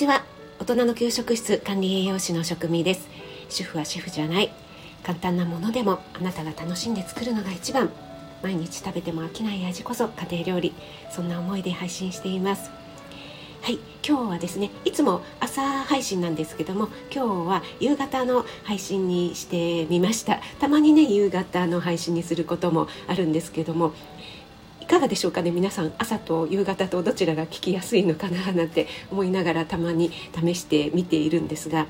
[0.00, 0.24] ちは。
[0.58, 3.06] 大人の給食室管理栄養士の職味です。
[3.50, 4.50] 主婦は主婦じゃない。
[5.02, 7.90] 簡単なものでもあなたが楽しんで作るのが一番。
[8.42, 10.72] 毎日食べても飽きない味こそ家庭料理。
[11.10, 12.70] そんな思いで配信しています。
[13.60, 13.78] はい。
[14.02, 20.40] 今日はですねいつも朝配信なんですけども今日は夕方の配信にしてみました。
[20.60, 23.92] たまにね夕方の配信にすることもあるんですけども
[24.90, 25.52] かがでしょうかね？
[25.52, 28.50] 皆さん朝と夕方とどちらが聞きやすいのかな？
[28.52, 31.86] なんて思いながらたまに試してみているんですが。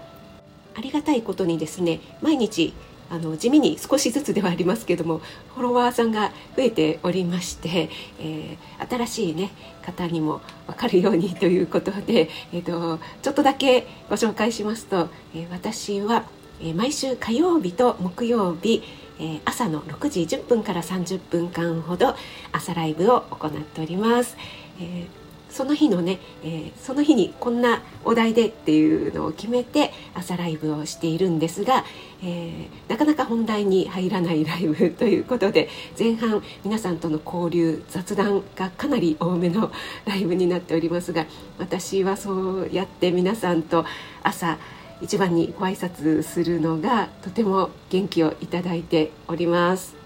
[0.77, 2.73] ありがたいことにですね毎日
[3.11, 5.19] あの地味に少しずつではありますけども
[5.55, 9.51] フォロワーさんが増えておりまして、えー、新しい、ね、
[9.83, 16.25] 方にも分かるようにということで、えーと、ちょっとだけご紹介しますと、えー、私は、
[16.63, 18.85] え毎週火曜日と木曜日
[19.21, 22.17] え朝の6時10分から30分間ほど
[22.53, 24.37] 朝ライブを行っております。
[24.81, 25.07] え
[25.51, 31.85] その日のね、え、その日にこんなお題でっていうのを決めて朝ライブをしているんですが、
[32.23, 39.73] え、なかなか本題に入らないライブということで前半皆さんとの交流雑談がかなり多めの
[40.07, 41.27] ライブになっておりますが
[41.59, 43.85] 私はそうやって皆さんと
[44.23, 44.59] 朝
[45.01, 50.01] 一番にご挨拶するのがとても元気をいただいております。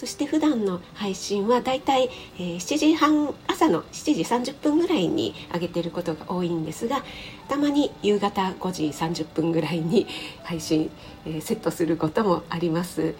[0.00, 7.04] そして普段の配信はだいたい、7時半朝の7時30分ぐらいに上げてることが多いんですが
[7.48, 10.06] たまに夕方5時30分ぐらいに
[10.42, 10.90] 配信、
[11.42, 13.14] セットすることもあります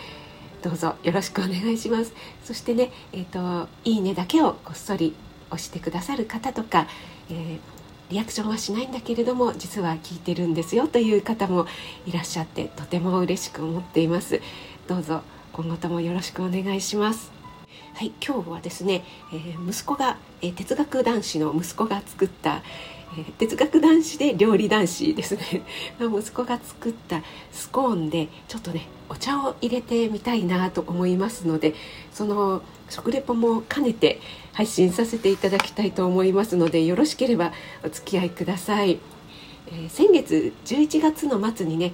[0.63, 5.15] どうぞよろしくお願いしますそしてねえっ、ー、といいねだけをこっそり
[5.51, 6.87] 押してくださる方とか、
[7.29, 7.59] えー、
[8.11, 11.67] リアクションはしないんだけれども実は聞いてるんですよという方も
[12.07, 14.41] いらっしゃってとても嬉しく思っています。
[14.89, 15.23] どうぞ
[15.53, 17.31] 今後ともよろしくお願いします。
[17.95, 22.63] はい、今日はですね、えー、息子が、えー、哲学男子の息子が作った、
[23.17, 25.63] えー、哲学男子で料理男子ですね。
[26.01, 27.23] 息子が作った
[27.53, 31.75] スコーンでちょっとねお茶を入れてみたいなと思いますので
[32.13, 34.21] その食レポも兼ねて
[34.53, 37.53] 配信させていただきたいと思いますのでよろしければ
[37.85, 39.01] お付き合いください、
[39.73, 41.93] え先月11月の末にね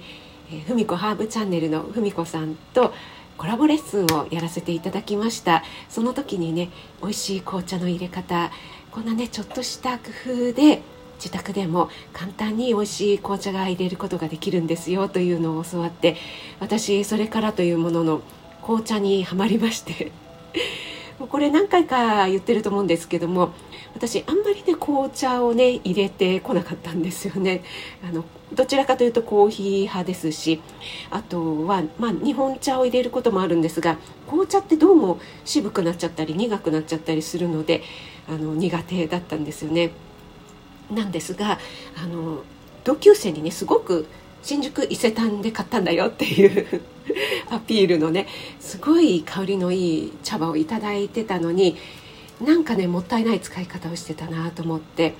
[0.67, 2.93] ふみこハーブチャンネルのふみこさんと
[3.37, 5.63] コラボレッスンをやらせていただきました。
[5.89, 6.69] その時にね
[7.01, 8.51] 美味しい紅茶の入れ方
[8.91, 10.81] こんなねちょっとした工夫で
[11.17, 16.15] 自宅でも簡単に美味しい紅茶が入れることができるんですよというのを教わって
[16.59, 18.21] 私それからというものの
[18.61, 20.11] 紅茶にはまりまして
[21.29, 23.51] これ何回か言ってると思うんですけども
[23.95, 27.63] 私あんまりね紅茶をね入れてこなかったんですよね。
[28.07, 28.23] あの
[28.53, 30.61] どちらかというとコーヒー派ですし
[31.09, 37.81] あとは、まあ、日本茶を入れることもあるんですが紅茶ってどうも渋くなっちゃったり苦くなっちゃったりするので
[38.29, 39.91] あの苦手だったんですよね。
[40.91, 41.59] なんですが
[42.01, 42.43] あの
[42.83, 44.07] 同級生にねすごく
[44.43, 46.81] 新宿伊勢丹で買ったんだよっていう
[47.51, 48.27] アピールのね
[48.59, 51.75] すごい香りのいい茶葉をいただいてたのに
[52.41, 55.15] なんかねもったいない使い方をしてたなと思って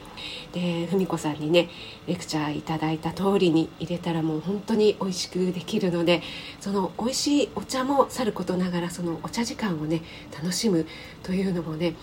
[0.53, 1.69] で文子さんにね
[2.05, 6.21] レクチャーいただいた通りに入れたらもう本当に美味しくできるので
[6.59, 10.85] その美味しいお茶もさることながらそのお茶時間をね楽しむ
[11.23, 11.95] というのもね、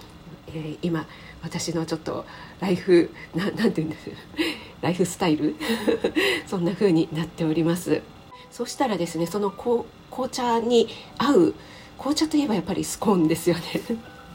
[0.54, 1.06] えー、今
[1.42, 2.24] 私のちょっと
[2.60, 4.10] ライフななんて言うんです
[4.80, 5.56] ライフスタイル？
[6.46, 8.02] そんな風になっております。
[8.50, 9.84] そしたらですねその紅
[10.30, 10.88] 茶に
[11.18, 11.54] 合う
[11.98, 13.62] 紅茶といえばやっぱりスコーンですよね。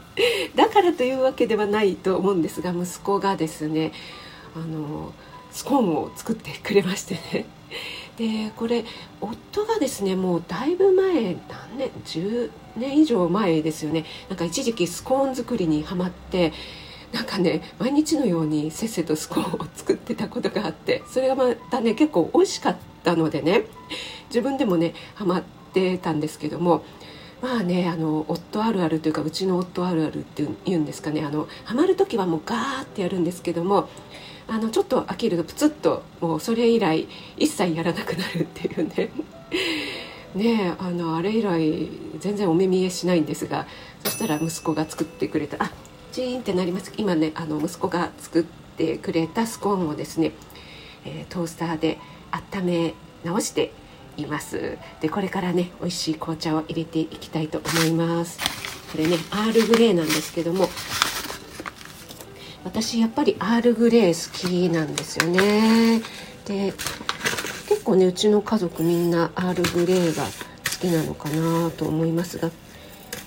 [0.54, 3.92] だからというわけではないと思うんですが息子がですね
[4.54, 5.14] あの
[5.52, 7.46] スコーンを作ってくれましてね。
[8.20, 8.84] でこれ
[9.22, 14.04] 夫がですねもうだいぶ前何年10年以上前ですよね。
[14.28, 16.52] なんか一時期スコーン作りにはまって
[17.12, 23.64] なんかね毎日のようにせっせとスコーンを作ってたことがあってそれがまたね結構美味しかったのでね
[24.28, 25.42] 自分でもねハマっ
[25.72, 26.84] てたんですけども
[27.40, 33.88] まあねあの夫あるあるというかうちの夫あるあるっていうんですかねあのハマる時はもうガーってやるんですけども
[34.50, 37.06] あのちょっと飽きるとプツッともうそれ以来
[37.36, 39.10] 一切やらなくなるっていうね。
[40.34, 41.88] ねあのあれ以来
[42.18, 43.66] 全然お目見えしないんですが
[44.04, 45.70] そしたら息子が作ってくれたあ
[46.12, 46.92] チーンってなります。
[46.96, 48.42] 今ねあの息子が作っ
[48.76, 50.32] てくれたスコーンをですね、
[51.04, 51.98] えー、トースターで
[52.32, 52.94] 温め
[53.24, 53.72] 直して
[54.16, 54.78] います。
[55.00, 58.38] でこれからね美味しい紅茶を入れていきたいと思います。
[58.90, 60.68] これねアールグレーなんですけども
[62.64, 66.02] 私やっぱりアールグレー好きなんですよね。
[66.44, 66.72] で
[67.68, 70.30] 結構ねうちの家族みんなアールグレーが好
[70.80, 72.50] きなのかなと思いますが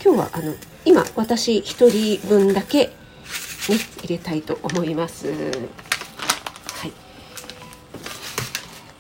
[0.04, 0.54] 今日はあの
[0.86, 2.94] 今私1人分だけね
[4.04, 5.28] 入れたいと思います。
[5.28, 5.34] は
[6.88, 6.92] い。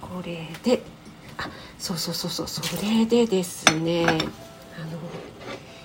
[0.02, 0.82] これで
[1.38, 4.20] あそうそうそうそうそれでですねあの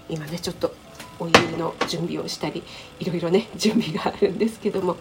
[0.09, 0.75] 今ねちょっと
[1.19, 2.63] お湯の準備をしたり
[3.01, 4.97] いろいろね 準備があるんですけども。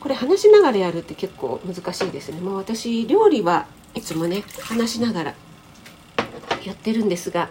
[0.00, 2.40] これ話しながらやるって結構難しいですね。
[2.40, 5.34] もう私料理はいつもね話しながら
[6.64, 7.50] やってるんですが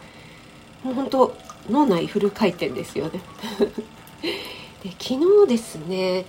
[0.84, 1.38] もう本当
[1.70, 3.22] 脳内フル回転ですよね。
[4.84, 6.26] で昨日ですね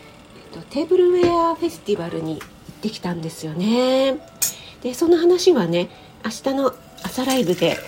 [0.71, 4.19] テーブルウェアフェスティバルに行ってきたんですよね。
[4.83, 5.89] でその話はね
[6.25, 7.79] 明日の朝ライブで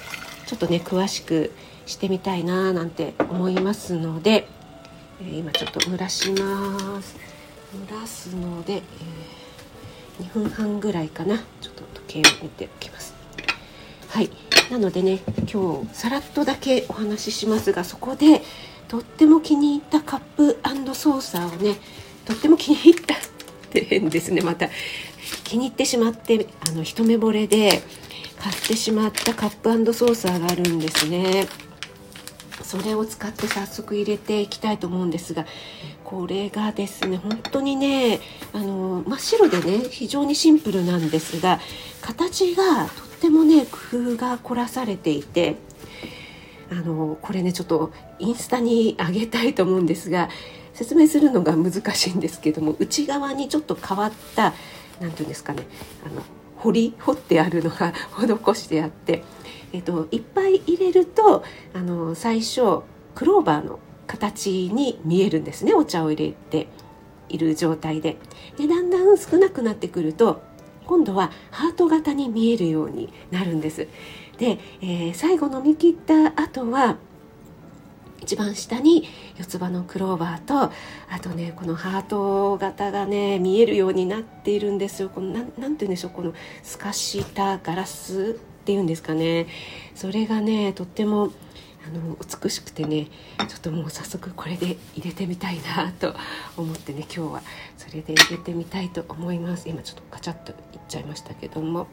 [0.46, 1.52] ちょっとね詳しく
[1.86, 4.48] してみたいななんて思いますので、
[5.20, 7.16] えー、今ちょっと蒸らします。
[7.90, 11.38] 蒸らすので、えー、2分半ぐらいかな。
[11.60, 13.14] ちょっと時計を見ておきます。
[14.08, 14.30] はい。
[14.70, 15.20] なのでね
[15.52, 18.42] 今日さらっとだけお話ししますがそこで
[18.88, 20.58] とっても気に入ったカップ
[20.94, 21.76] ソーサーをね
[22.24, 23.18] とっても気に入ったっ
[23.70, 24.40] て変ですね。
[24.40, 24.68] また
[25.44, 27.82] 気に入ってしまってあの一目惚れで
[28.38, 31.46] 買ってしまったカップソーサーがあるんですね。
[32.64, 35.46] それを使って早速入れていきたいと思うんですが
[36.02, 38.20] これがですね本当にね
[38.52, 41.60] あの真っ白でね非常にシンプルなんですが
[42.00, 45.56] 形がとってもね工夫が凝らされていて
[46.70, 50.30] あのこれねちょっとインスタにあげたいと思うんですが
[50.72, 54.54] 説明するのが難しいんですけども内側にちょっと変わった
[55.00, 55.66] 何て言うんですかね
[56.04, 56.22] あの
[56.56, 59.22] 彫り彫ってあるのが施してあって、
[59.74, 61.42] えっと、いっぱい入れると
[61.74, 62.82] あの最初
[63.16, 65.74] クローバーの形に見えるんですね。
[65.74, 66.68] お茶を入れて
[67.28, 68.16] いる状態で。
[68.56, 70.42] でだんだん少なくなってくると
[70.86, 73.88] 今度はハート型に見えるようになるんです。
[74.38, 76.96] で、えー、最後飲み切った後は
[78.20, 80.72] 一番下に四つ葉のクローバーと
[81.10, 85.08] あとねこのハート型がね見えるようになっているんですよ。
[85.08, 86.10] このなんて言うんでしょう。
[86.12, 86.32] この
[86.62, 89.46] 透かしたガラスっていうんですかね。
[89.94, 91.30] それがねとっても
[91.86, 93.08] あの美しくてね
[93.46, 96.14] ちょっともう早速これで入れてみたいなと
[96.56, 97.42] 思ってね今日は
[97.76, 99.68] それで入れてみたいと思います。
[99.68, 101.86] 今ちょっとカチャッといっちゃいましたけども。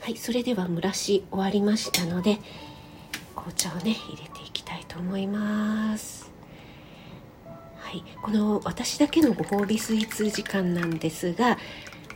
[0.00, 2.38] はいそれでは蒸らし終わりましたので
[3.34, 6.30] 紅茶をね入れていきたいと思います。
[7.78, 11.58] はい、この私だけのご褒美スイーツ時間なんですが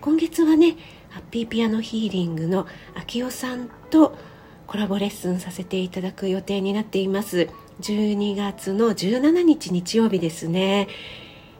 [0.00, 0.76] 今月はね
[1.10, 4.16] ハッピーピアノヒーリングの秋代さんと
[4.66, 7.48] コラボレッスンさせていただく予定になっています。
[7.80, 10.88] 12月の17日日曜日ですね、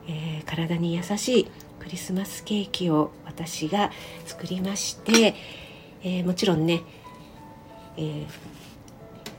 [0.06, 1.44] えー、体に優しい
[1.78, 3.90] クリスマスケーキを私が
[4.26, 5.34] 作りまして、
[6.02, 6.82] えー、もちろんね、
[7.96, 8.26] えー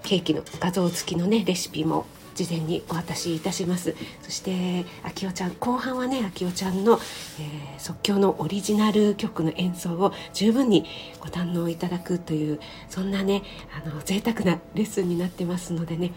[0.03, 2.05] ケーキの画像付きのねレシピも
[2.35, 6.99] 事前にお渡しいたしますそしてあきおちゃん後半はねあきおちゃんの、
[7.39, 10.85] えー、即興のオリジナル曲の演奏を十分に
[11.19, 13.43] ご堪能いただくというそんなね
[13.83, 16.11] あの贅沢なレッスンになってますのでね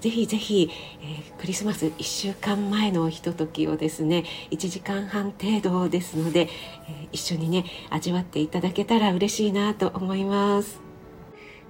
[0.00, 0.70] ぜひぜひ、
[1.02, 10.88] えー、クリスマス1週間前のひとときをですね1時間半程度ですので、えー、一緒にね味わっていただけたら嬉しいなと思います。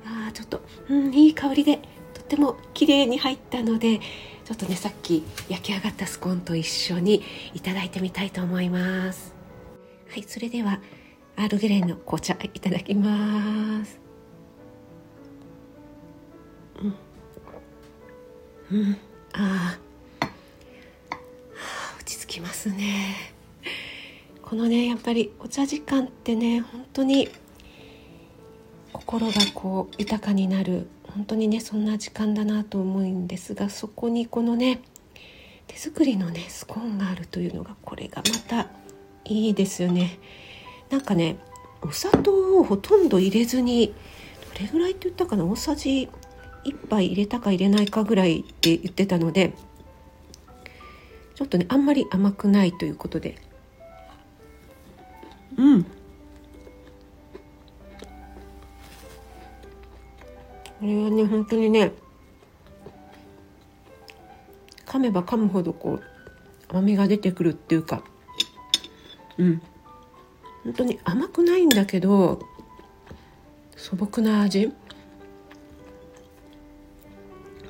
[0.06, 1.80] あちょっと、うん、いい香りで
[2.28, 7.22] っても綺麗に入ったのでちょっとねさっき焼き上がったスコーンと一緒に
[7.54, 9.34] いただいてみたいと思います。
[10.10, 10.80] はいそれでは
[11.36, 13.98] アールグレイの紅茶いただきます。
[18.70, 18.78] うん。
[18.78, 18.96] うん。
[19.32, 19.78] あ
[20.20, 20.26] あ
[21.98, 23.14] 落ち着きますね。
[24.42, 27.30] このねやっぱりお茶時間ってね本当に
[28.92, 30.88] 心がこう豊かになる
[31.18, 34.80] 本当にねそんな時間だなと思うんですがそこにこのね
[35.66, 38.70] 手作りのねスコーンがあるというのがこれがまた
[39.24, 40.20] いいですよね。
[40.90, 41.36] なんかね
[41.82, 43.92] お砂糖をほとんど入れずに
[44.54, 46.08] どれぐらいって言ったかな大さじ
[46.64, 49.54] 1杯入れたか入れないかぐらいって言ってたので
[51.34, 53.34] ちょっとねあんまり甘くないということで。
[55.56, 55.86] うん。
[60.80, 61.92] これはね本当にね
[64.86, 66.02] 噛めば噛むほどこう
[66.68, 68.02] 甘みが出てくるっていうか
[69.38, 69.62] うん。
[70.64, 72.40] 本当に甘くないんだけど
[73.76, 74.72] 素朴な味。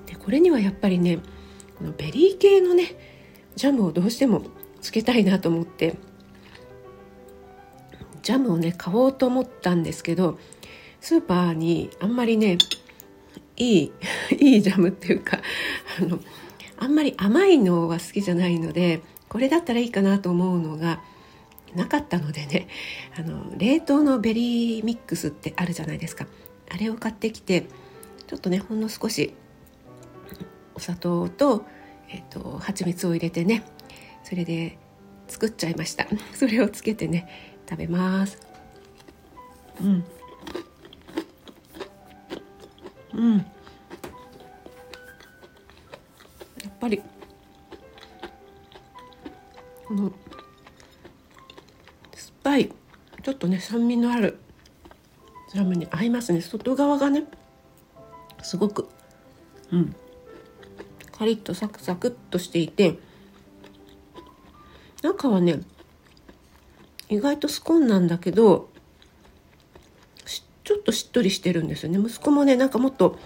[0.07, 1.19] でこれにはやっぱりね
[1.79, 2.97] このベリー系のね
[3.57, 4.43] ジャムをどうしても
[4.81, 5.97] つけたいなと思って
[8.23, 10.39] ジャムをね買おうと思ったんですけど
[11.01, 12.59] スーパーにあんまりね
[13.59, 13.93] いい
[14.39, 15.41] いいジャムっていうか
[16.01, 16.21] あの
[16.79, 21.03] あんまり甘いのは好きじゃないのでこれだったらいいかなと思うのが
[21.75, 22.69] なかったのでね
[23.17, 26.27] あの冷凍のベリーミックスってあるじゃないですか。
[26.71, 27.67] あれを買ってきて
[28.27, 29.35] ちょっとねほんの少し
[30.75, 31.65] お砂糖と,、
[32.09, 33.65] えーと、蜂蜜を入れてね
[34.23, 34.79] それで
[35.27, 36.07] 作っちゃいました。
[36.35, 38.39] それをつけてね食べます。
[39.81, 40.05] うん。
[43.19, 43.39] うん。
[43.39, 43.45] や
[46.69, 47.03] っぱり
[49.87, 50.13] この
[52.15, 52.73] 酸っぱい
[53.25, 54.39] ちょっとね酸味のある
[55.55, 56.41] ラムに合いますね。
[56.41, 57.25] 外側がね
[58.43, 58.89] すごく
[59.73, 59.97] うん。
[61.11, 63.01] カリッとサクサクっとしていて
[65.03, 65.63] 中はね
[67.09, 68.69] 意外とスコーンなんだけど
[70.69, 71.99] ちょっとしっとりしてるんですよね。
[71.99, 73.19] 息子もねなんかもっと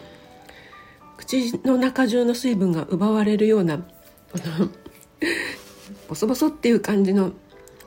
[1.16, 3.84] 口の中中の水分が奪われるような
[6.08, 7.32] ボソボソっていう感じの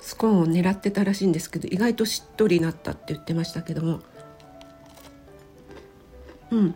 [0.01, 4.01] スコーンを狙ってたらしいんですけど意外としっとりなったって言ってましたけども。
[6.51, 6.75] うん。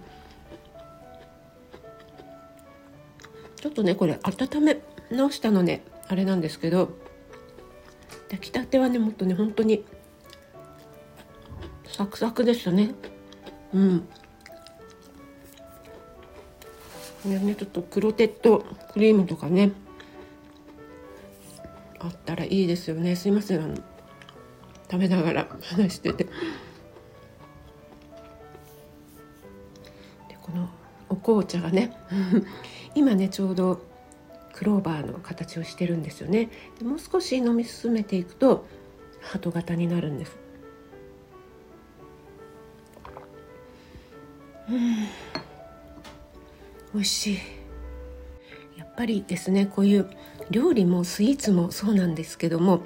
[3.58, 4.82] ちょっとねこれ温め
[5.12, 6.98] 直したのねあれなんですけど。
[8.30, 9.84] 炊きたてはねもっとね本当に
[12.00, 12.96] サクサクでしたね。
[13.74, 14.08] うん。
[17.26, 18.60] ねちょっとクロテッド
[18.94, 19.74] クリームとかね
[22.00, 23.18] あったらいいですよね。
[23.18, 23.76] すいませんあの
[24.90, 26.24] 食べながら話してて。
[26.24, 26.32] で
[30.42, 30.70] この
[31.10, 31.98] お紅茶がね
[32.96, 33.84] 今ねちょうど
[34.54, 36.50] クローバーの形をしてるんですよね。
[36.80, 38.66] でもう少し飲み進めていくと
[39.20, 40.38] ハト型になるんです
[44.70, 44.96] うん。
[46.94, 47.38] 美味しい。
[48.78, 50.10] やっぱりですねこういう
[50.50, 52.82] 料理もスイーツもそうなんですけども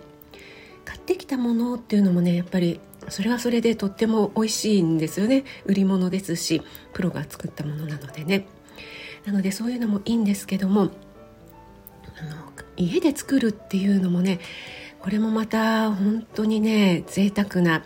[0.86, 5.44] 買ってきたものっていうのもねやっぱりそれはそれでとっても美味しいんですよね。
[5.66, 6.62] 売り物ですし
[6.94, 8.48] プロが作ったものなのでね。
[9.26, 10.92] なのでそういうのもいいんですけどもあの
[12.76, 14.40] 家で作るっていうのもね
[15.00, 17.84] これもまた本当にね贅沢な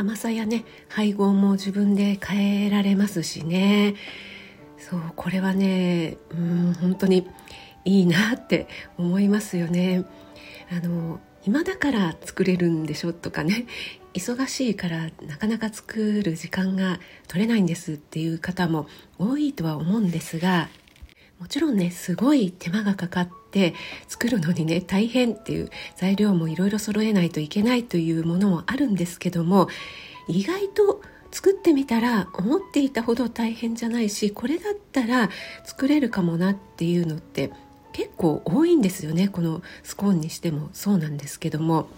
[0.00, 3.96] 甘さやね配合も自分で変えられますしね
[4.78, 7.28] そうこれはねうん本当に
[7.84, 8.66] いいなって
[8.96, 10.04] 思いますよね。
[10.70, 13.66] あの今だから作れるんでしょとかね
[14.14, 18.86] 忙しいからなかなか作る時間が取れないんですっていう方も
[19.18, 20.68] 多いとは思うんですが
[21.38, 23.74] もちろんねすごい手間がかかって
[24.08, 29.68] 作るのにね大変っていう材料もいろいろ揃えないといけないというものもあるんですけども
[30.28, 31.02] 意外と
[31.32, 35.30] 作ってみたら思っていたほど大変じゃないしこれだったら
[35.64, 37.50] 作れるかもなっていうのって
[37.92, 39.28] 結構多いんですよね。
[39.28, 40.70] このスコーンにしても。
[40.72, 41.88] そうなんですけども。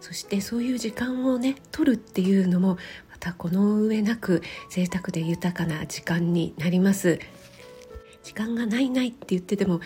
[0.00, 2.76] そしてそういう時間をね取るっていうのも
[3.10, 7.18] またこの上なく贅沢で豊かな時間になります。
[8.22, 9.80] 時間がないないって言ってても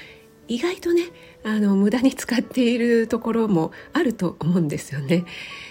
[0.49, 1.05] 意外とね
[1.45, 5.25] あの無駄に使っているところもあると思うんですよね。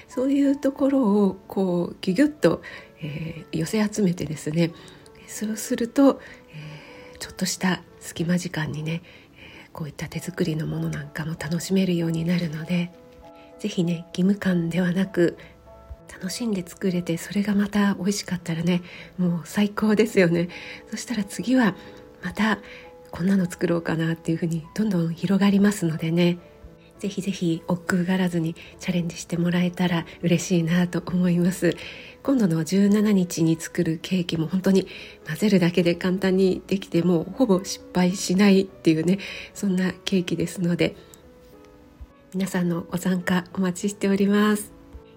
[0.08, 2.62] そういうところをこうギュギュッと、
[3.02, 4.72] えー、寄せ集めてですね
[5.28, 6.22] そうすると、
[6.54, 9.04] えー、ちょっとした隙間時間にね
[9.74, 12.92] こういった手作りのものなんかも楽しめるようになるので
[13.60, 15.38] 是非ね義務感ではなく
[16.12, 18.82] 楽しんで作れてそれがまた美味しかったらね
[19.18, 20.50] もう最高ですよね。
[20.90, 21.76] そしたら次は
[22.24, 22.60] また
[23.18, 26.38] こんなの作ろうかなっていうふうにどんどん広がりますのでね。
[27.00, 31.76] ぜひぜひ億劫がらずにチャレンジしてもらえたら嬉しいなと思います。
[32.22, 34.88] 今度の17日に作るケーキも本当に
[35.26, 39.18] 混ぜるだけで簡単にできてもうほぼ失敗しないっていうね
[39.56, 40.96] そんなケーキですので。
[42.36, 44.72] 皆さんのご参加お待ちしております。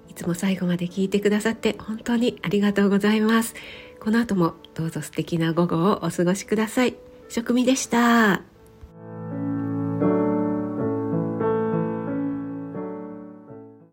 [0.08, 3.54] いつも最後まで聞いてくださって本当にありがとうございます。
[4.00, 7.09] この後もどうぞ素敵な午後をお過ごしください。
[7.30, 8.49] 食味でした。